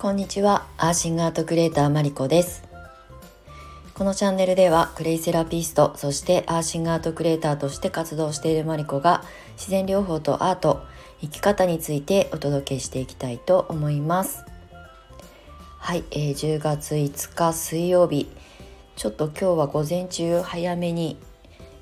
[0.00, 2.62] こんにちは、アーシングアートクリエイターマリコです。
[3.94, 9.24] このチャンネルではクレイセラピスト、そしてアーシングアートクリエイターとして活動しているマリコが
[9.56, 10.82] 自然療法とアート、
[11.20, 14.44] 生き方についてお届けしていきたいと思います。
[15.78, 18.30] はい、えー10月5日水曜日、
[18.94, 21.18] ちょっと今日は午前中早めに、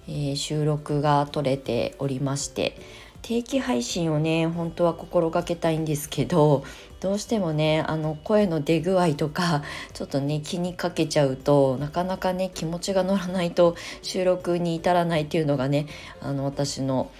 [0.08, 2.78] えー収録が取れておりまして、
[3.26, 6.62] 定期配信をね本当は心がけたいんですけど
[7.00, 15.88] どうしてもねあの声の出具合とかちょっとね気にかけちゃうとなかなかね気持ちが乗らないと収録に至らないっていうのがね
[16.20, 17.10] あの私の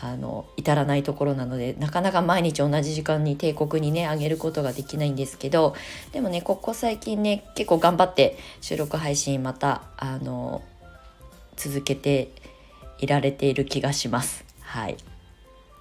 [0.00, 5.74] あの至らないところなのでなかなか毎日同じ時間に帝国にね上げることができないんですけど
[6.12, 10.62] でもねここ最近ね結構頑張って収録配信またあの
[11.56, 12.30] 続けて
[13.00, 14.44] いられている気がします。
[14.68, 15.17] はい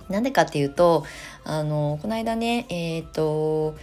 [0.10, 1.06] なんでかっていうと
[1.44, 3.76] あのこの間ねえっ、と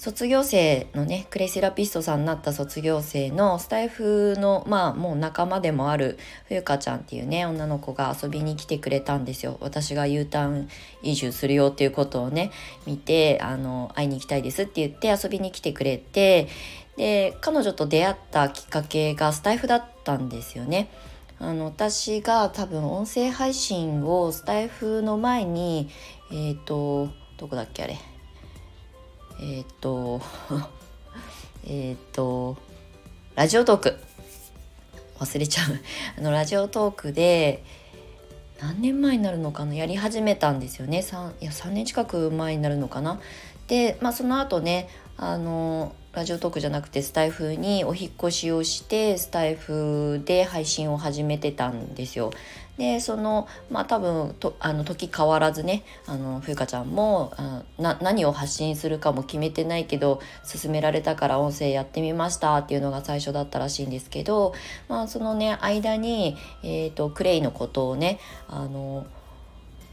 [0.00, 10.68] 卒業生のねクレイセラピストさんになった卒業生のスタイフのまあもう仲間でもある冬香ちゃんっていうね女の子が遊びに来てくれたんですよ私が U ターン
[11.02, 12.50] 移住するよっていうことをね
[12.86, 16.48] 見てあの会いに行きたいですって言って遊びに来てくれて
[16.96, 20.90] で彼女と出会ったきっかけがスタイフだったんですよね。
[21.42, 25.88] あの私が多分音声配信をスタイフの前に
[26.30, 27.98] えっ、とどこだっけあれ。
[29.40, 30.20] えっ、 と
[31.66, 32.58] えっと
[33.34, 33.96] ラジオトーク。
[35.18, 35.80] 忘れちゃう。
[36.18, 37.64] あのラジオトークで
[38.60, 39.74] 何年前になるのかな？
[39.74, 40.98] やり始めたんですよね。
[40.98, 43.18] 3, いや3年近く前になるのかな？
[43.66, 52.32] で、まあ、その後ねあのラジオトークじゃなくてスタイフにお引っ越しをしてスタイフで配信を始めてたんですよ。
[52.78, 60.20] でそのまあ多分とあの時変わらずねあの冬香ちゃんもあな何を発信するかも決めてないけど
[60.50, 64.54] 勧められたから音声やってみましたっていうのが最初だったらしいんですけど、
[64.88, 68.18] まあ、そのね間に、えー、とクレイのことをね
[68.48, 69.06] あの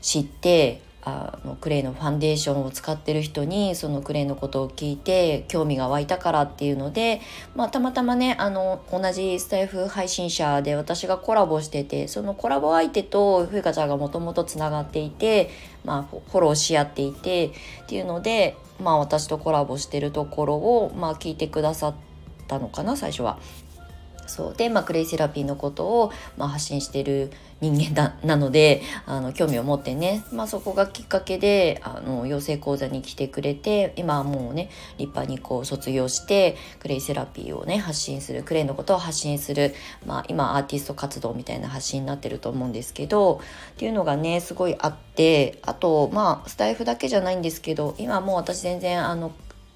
[0.01, 7.21] 知ってあのクレイのファンデーションを使ってる人にそのクレイのことを聞いて興味が湧いたからっていうので、
[7.55, 15.49] まあ、たまたまねあの同じスタイフ配信者で私がコラボしててそのコラボ相手と冬香ちゃんがもともとつながっていて、
[15.85, 17.51] まあ、フォローし合っていて
[17.83, 21.95] っていうので、まあ、私とコラボしてるところを、まあ、聞いてくださっ
[22.49, 23.39] たのかな最初は。
[24.27, 39.73] そうで、まあ、クレイセラピーのことを、まあ、発信してる人間だなのであの興味を持ってね、まあ、そこがきっかけであの養成講座に来てくれて今はもうね立派にこう卒業してクレイセラピーをね発信するクレイのことを発信する、
[40.05, 43.41] まあ、今アーティスト活動みたいな発信になってると思うんですけど
[43.73, 49.31] っていうのがねすごいあってあとまあスタイフだけじゃないんですけど今もう私全然あの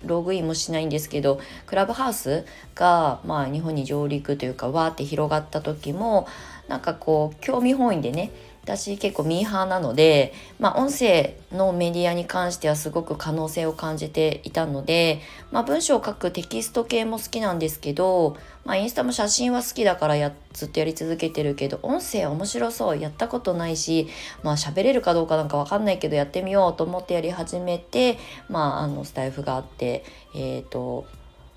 [0.06, 2.46] ログインもしないんですけどクラブハウス
[2.76, 6.28] が、まあ、日本に上陸というかわーって広がった時も
[6.72, 8.32] なんかこう興味本位でね
[8.64, 15.20] 私結構ミーハーなので、まあ、音声のメディアに関してはすごく可能性を感じていたので、
[15.52, 24.08] まあ、文章を書くテキスト系も好きなんですけど、まあ、インスタも写真は好きだからやずっとやり続けてるけど音声面白そうやったことないし、
[24.44, 28.18] まあ喋れるかどうかなんかわかんないけどやってみようと思ってやり始めて、
[28.48, 31.06] まあ、あのスタイフがあってえっ、と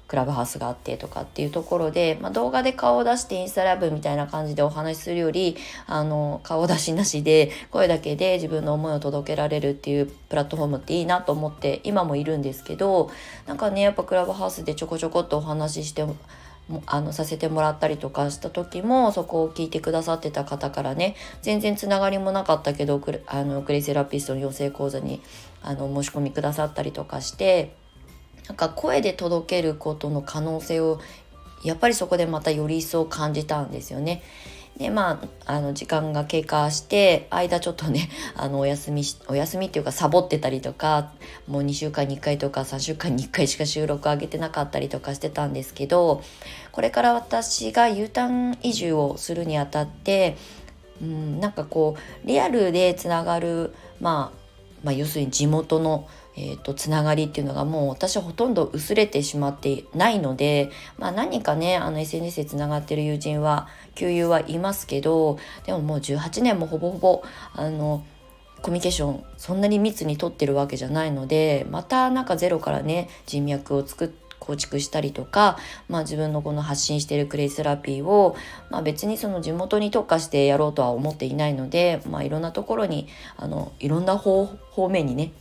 [0.06, 5.56] クラブハウスがあってとかっていうところで、まあ、動画で顔を出してインスタライブみたいな感じでお話しするより
[5.86, 13.10] あの顔出しなしで声だけで自分の思いを届けられるっていうプラットフォームっていいなと思って今もいるんですけど
[13.46, 16.04] なんかねやっぱクラブハウスでちょこちょこっとお話しして
[16.86, 25.20] あのさせてもらったりとかした時もそこを聞いてくださってた方からね全然つながりもなかったけどあのクレイセラピストの養成講座に
[25.62, 27.74] あの申し込みくださったりとかして
[28.48, 31.00] なんか声で届けることの可能性を
[31.62, 34.22] やっぱりそこでまたより一層感じたんですよね。
[34.76, 41.12] でまああの時間が経過して間ちょっとね あのお休みしお休みっていうかサボってたりとか
[41.46, 46.22] もう2週間に1回とか3週間に1回しか収録上げてなかったりとかしてたんですけど
[46.72, 50.36] これから私が U ターン移住をするにあたって
[51.00, 54.38] うんなんかこうリアルでつながる、まあ、
[54.82, 67.22] まあ要するに地元のえーと、つながりっていうのがもう私はほとんど薄れてしまってないので、まあ、何かねあの SNS でつながってる友人は旧友はいますけどでももう18年もほぼほぼ
[67.54, 68.04] あの
[68.62, 75.56] コミュニケーションそんなに密にとってるわけじゃないのでまたなんかゼロからね人脈を作って構築したりとか、
[75.88, 78.36] まあ、自分のこの発信してるクレイセラピーを、
[78.70, 83.08] まあ、別にその地元に特化してやろうとは思っていないので、まあ、いろんなところに
[83.38, 84.48] あのいろんな方
[84.90, 85.32] 面にね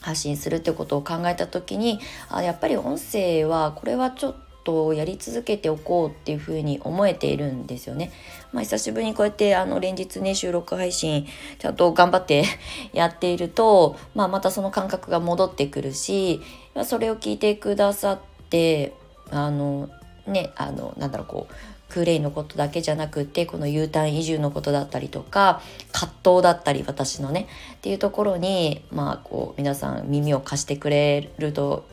[0.00, 4.34] 発信するってことを考えた時にあやっぱり音声はこれはちょっ
[4.66, 8.10] とやり続けておこうっていうふうに思えているんですよね。
[8.52, 11.26] まあ、久しぶりにこうやってあの連日ね収録配信
[11.58, 12.44] ちゃんと頑張って
[12.92, 16.40] やっていると、まあ、またその感覚が戻ってくるし
[16.84, 18.18] それを聞いてくださっ
[18.50, 18.92] て
[19.30, 19.88] あの
[20.26, 21.54] ねあのなんだろうこう
[21.88, 25.60] クーレイのことだけじゃなくってこの U ターン移住のことだったりとか
[25.92, 31.86] 葛藤だったり私のねっていうところにまあこう皆さん耳を貸してくれると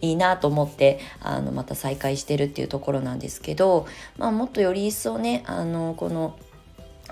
[0.00, 3.86] いいなと思ってあのまた再開してるっていうところなんですけど、
[4.16, 6.38] まあ、もっとより一層ねあのこの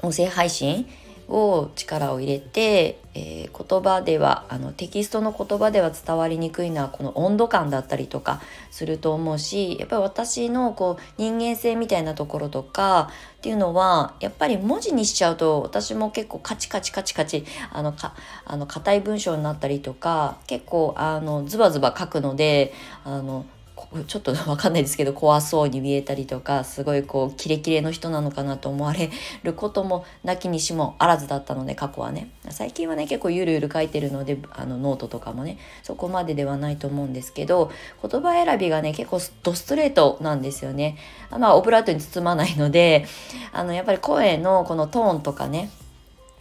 [0.02, 0.87] 音声配信
[1.29, 8.41] を力を入れて、えー、言葉ではあのテキストの言葉では伝わりにくいのはこの温度感だったりとか
[8.71, 18.15] すると思うしやっぱり私のこう人間性みたいなところとかっていうのはやっぱり文字にしちゃうと私も結構カチカチカチカチあのか
[18.47, 22.73] あの硬い文章になったりとか結構あのズバズバ書くので
[23.05, 23.45] あの
[24.07, 29.11] ちょっとわかんないですけど怖そうに見えたりとかすごいこうキレキレの人なのかなと思われ
[29.43, 32.31] ることもなきにしもあらずだったので過去はね。
[32.51, 35.59] 最近はね結構ゆるゆる書いてるのであのノートとかもね。
[35.83, 37.71] そこまでではないと思うんですけど
[38.03, 40.97] 言葉選びがね結構ドストレートなんですよね。
[41.31, 43.07] まあオブラートに包まないので
[43.53, 45.71] あのやっぱり声のこのトーンとかね。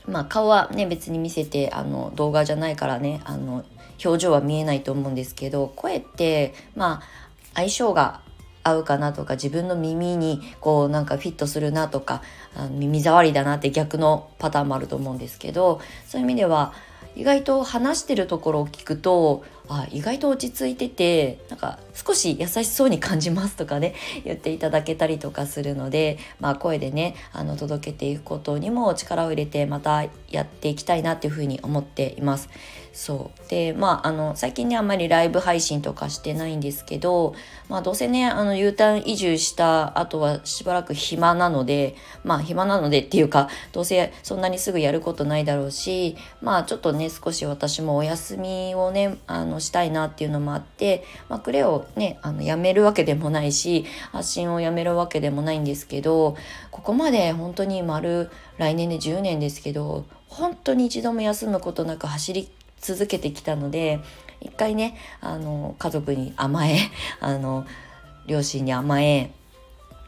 [0.07, 3.65] まあ顔はね別に見せてあの動画じゃないからねあの
[4.03, 8.21] 表情は見えないと思うんですけど声ってまあ相性が
[8.63, 12.21] 合うかなとか自分の耳にこうなんかフィットするなとか
[12.71, 16.73] 耳障りだなって逆のパターンもあると思うんですけどそういう意味では
[17.15, 23.93] 意外と話してるところを聞くとあ意外と落ち着いててなんか少し優しそうに感じますとかね
[24.23, 32.49] 言っていただけたりとかするので、まあ、声でねあの届けていくことにも力を入れてまたやっていきたいなっていうふうに思っています。
[32.97, 37.35] そうでまああの最近ねあんまりライブ配信とかしてないんですけど、
[37.69, 56.35] まあ、どうせねあの U ターン移住した後はしばらく暇なのでまあ暇なのでっていうかどうせそんなにすぐやることないだろうしまあちょっとね少し私もお休みをねあのしたいなっていうのもあって、まあ、クレをねあのやめるわけでもないし発信をやめるわけでもないんですけど
[56.71, 62.49] ここまで本当に丸来年で10年ですけど本当に一度も休むことなく走り
[62.79, 63.99] 続けてきたので
[64.41, 66.77] 一回ねあの家族に甘え
[67.19, 67.65] あの
[68.27, 69.31] 両親に甘え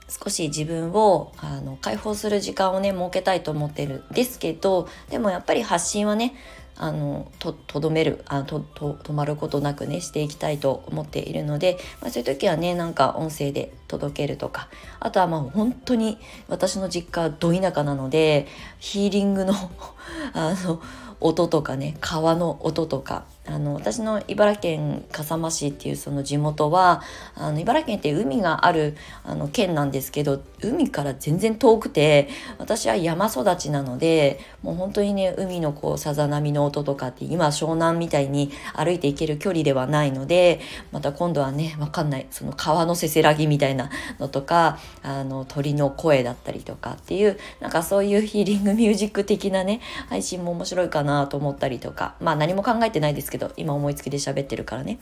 [0.10, 6.34] 少し自分をあの解放する時間をね設けたいと思ってるんですけどでもやっぱり発信はね
[6.80, 14.70] あのとどめるあとと止まることなくねしていきたいと思っているので、まあ、そういう時はねなんか音声で届けるとか
[15.02, 16.18] あとはまあ本当に
[16.48, 18.48] 私の実家はど田舎なので
[18.80, 19.54] ヒーリングの
[20.34, 20.82] あの
[21.22, 27.02] 音とかね川の音とかあの私の茨城県笠間市っていうその地元は
[27.36, 40.60] あの茨城県って海があるあの県なんですけど海から全然遠くて私は山育ちなのでもう本当にね海のこうさざ波の音とかって今湘南みたいに歩いていける距離ではないので
[40.92, 43.90] また今度はね分かんないその川のせせらぎみたいな
[44.20, 55.00] のとかあの鳥の声だったりとかっていうなんかそういうヒーリングミュージック的なね配信も面白いかなと思ったりとかまあ何も考えてないですけど今思いつきで喋ってるからね。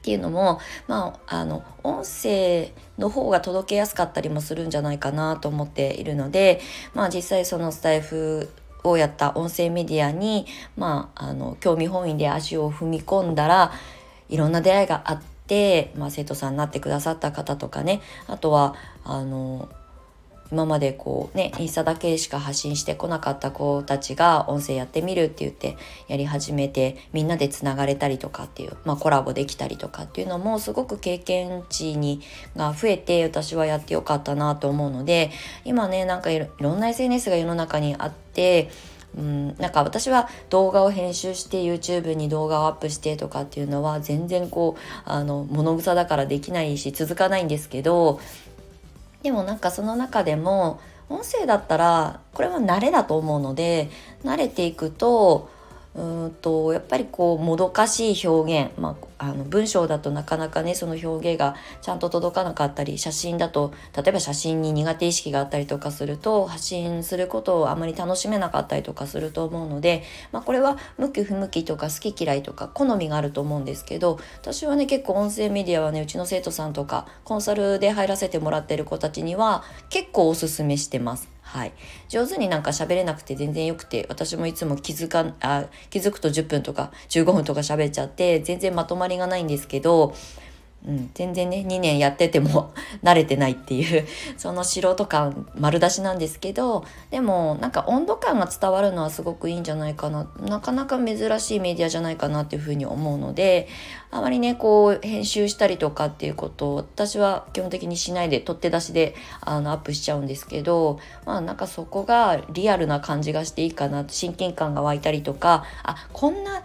[0.00, 6.62] っていうのも、まあ、あの音声の方が届けやすかったりもするんじゃないかなと思っているので、
[6.94, 8.48] まあ、実際そのスタイフ
[8.84, 10.46] をやった音声メディアに、
[10.76, 13.72] まあ、あの興味本位で足を踏み込んだら
[14.28, 18.00] いろんな出会いがあって、まあ、生徒さんになってくださった方とかね。
[18.26, 19.68] あとはあの
[20.50, 25.76] 今までこうねインスタだけしか発信してこなかった子たちが音声やってみるって言って
[26.08, 32.20] やり始めてみんなでつながれたりとかっていう、まあ、コラボできたりとかっていうのもすごく経験値に
[32.56, 35.30] が増えて私はやってよかったなと思うので
[35.64, 38.70] 今ねなんかいろんな SNS が世の中にあって
[39.16, 48.20] うん、なんか私は動画を編集して YouTube に動画をアップしてとかっていうのは全然こうあの物臭だからできないし続かないんですけど
[49.22, 53.90] でもなんかその中でも音声だったらこれは慣れだと思うので
[54.24, 55.50] 慣れていくと
[56.00, 70.02] うんとやっぱりこうもどかしい表現、まあ、あの文章だとなかなかねその表現がちゃんと届かなかったり写真だと例えば写真に苦手意識があったりとかすると発信することをあまり楽しめなかったりとかすると思うので、
[70.32, 81.39] まあ、これは向き不向きとか好き嫌いとか好みがあると思うんですけど私はね結構音声メディアはねうちの生徒さんとかコンサルで入らせてもらってる子たちには結構おすすめしてます。
[81.52, 81.72] はい、
[82.08, 90.14] 上手になんか喋れなくて全然よくて私もいつも気づかあ気づくと10分とか15分とか喋っちゃって全然まとまりがないんですけど
[90.86, 92.72] うん、全然ね2年やってても
[93.04, 94.06] 慣れてないっていう
[94.38, 100.26] その素人感丸出しなんですけどでもなんか温度感が伝わるのはすごくいいんじゃないかな。
[100.40, 103.68] なかなか珍しいメディアじゃないかなっていうふうに思うので
[104.10, 114.04] あまりねこう編集したりとかっていうことを私は基本的にしないで取って出しであのアップしちゃうんですけどまあなんかそこがリアルな感じがしていいかな。
[114.08, 116.62] 親近感が湧いたりとかあこんな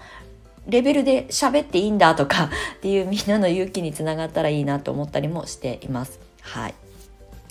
[0.68, 6.20] レベルで喋っていいんだとかっていうみんなの勇気につながったらいいなと思ったりもしています。
[6.42, 6.85] はい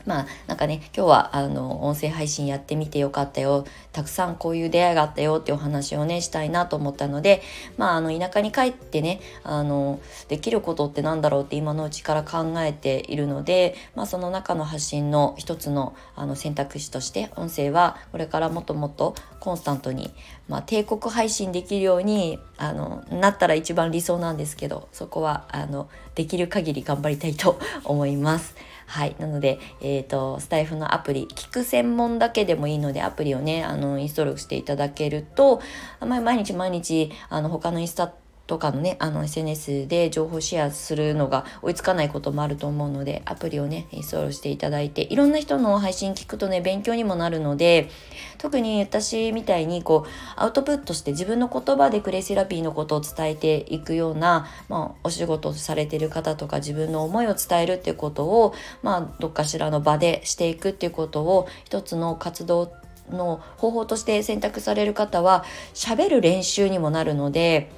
[0.06, 7.42] まあなんかね今日はあの音声配信やってみてよかったよたくさんこういう出会いがあったよっていうお話をねしたいなと思ったので
[7.76, 20.12] まああの田舎に帰ってねあのできることってなんだろうって今のうちから考えているので、まあ、その中の発信の一つのあの選択肢として音声はこれからもっともっとコンスタントに、
[20.48, 28.54] まあ、帝国配信できるようにあのなったら一番理想なんですけどそこはあのできる限り頑張りたいと思います。
[28.86, 29.16] はい。
[29.18, 35.60] なので、えっ、ー、と、スタイフのアプリ、聞く専門だけでもいいので、アプリをね、あの、インストールしていただけると、
[36.00, 38.12] 毎日毎日、あの、他のインスタ
[38.46, 47.88] とかのね、あの SNS で情報シェアするのが追いつかないこともあると思うので、アプリをね、インストールしていただいて、いろんな人の配信聞くとね、勉強にもなるので、
[48.36, 62.72] 特に私みたいにこう、アウトプットして自分の言葉でクレイセラピーのことを伝えていくような、まあ、お仕事されてる方とか自分の思いを伝えるっていうことを、まあ、どっかしらの場でしていくっていうことを、一つの活動
[63.10, 67.70] の方法として選択される方は、喋る練習にもなるので、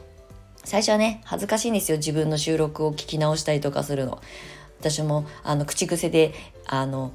[0.67, 1.99] 最初はね恥ずかしいんですよ。
[1.99, 4.21] 自分の収録を聞き直したりとかするの。
[4.81, 6.35] 私もあの口癖で
[6.67, 7.13] あの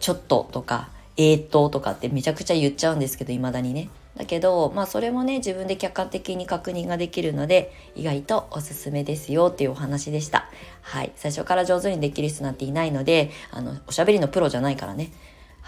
[0.00, 3.88] ちょっととかえー、っととかってめちゃくちゃ言っちゃうんですけど未だにね。
[4.16, 10.50] だけどまあそれもね自分で客観的に確認ができるので意外とおすすめですよっていうお話でした。
[10.82, 11.12] はい。
[11.14, 15.12] 最初から上手にできる人なんていないのであのおしゃべりのプロじゃないからね。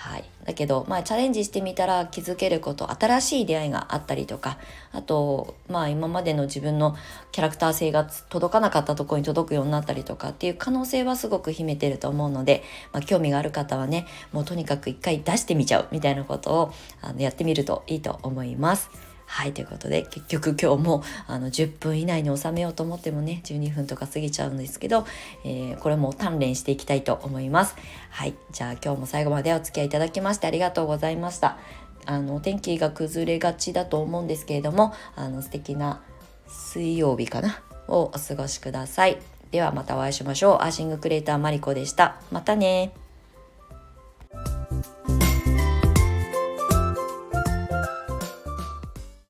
[0.00, 4.57] はい、だけど、まあ、チャレンジしてみたら気づけること新しい出会いがあったりとか
[4.92, 6.97] あと、まあ、今までの自分の
[7.33, 12.62] キャラクター性が届かなかったところに届くようになったりとかっていう可能性はすごく秘めてると思うので、
[12.95, 19.09] まあ、興味がある方はねもうとにかく一回出してみちゃうみたいなことをあのやってみるといいと思います。
[19.32, 25.06] はい、ということで結局今日もあの10分以内に収めようと思ってもね12分とか過ぎちゃうんですけど、
[25.44, 27.76] えー、これも鍛錬していきたいと思います。
[28.10, 31.58] はい、じゃあ今日も最後までお付き合いいただきましてありがとうございました。
[32.06, 36.02] あの天気が崩れがちだと思うんですけれどもあの素敵な
[36.49, 39.18] 水曜日かなをお過ごしください。
[39.52, 40.56] ではまたお会いしましょう。
[40.56, 42.20] アーシングクレーターマリコでした。
[42.32, 42.92] またね